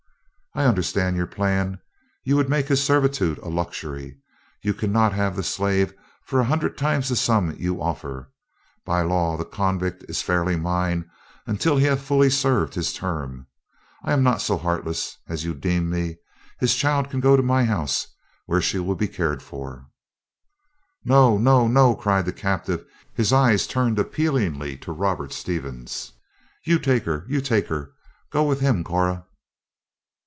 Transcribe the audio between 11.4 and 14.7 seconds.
until he hath fully served his term. I am not so